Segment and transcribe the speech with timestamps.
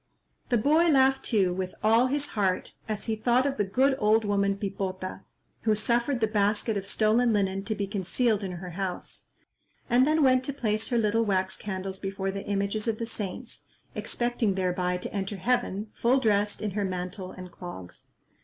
[0.49, 4.25] The boy laughed too with all his heart, as he thought of the good old
[4.25, 5.21] woman Pipota,
[5.61, 9.29] who suffered the basket of stolen linen to be concealed in her house,
[9.91, 13.67] and then went to place her little wax candles before the images of the saints,
[13.93, 18.13] expecting thereby to enter heaven full dressed in her mantle and clogs.